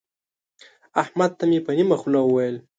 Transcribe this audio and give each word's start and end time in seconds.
احمد 1.01 1.31
ته 1.37 1.43
مې 1.49 1.59
په 1.65 1.71
نيمه 1.77 1.95
خوله 2.01 2.19
وويل. 2.23 2.55